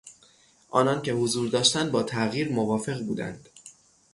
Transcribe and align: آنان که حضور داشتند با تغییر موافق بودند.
آنان 0.69 1.01
که 1.01 1.13
حضور 1.13 1.49
داشتند 1.49 1.91
با 1.91 2.03
تغییر 2.03 2.51
موافق 2.51 3.03
بودند. 3.03 3.49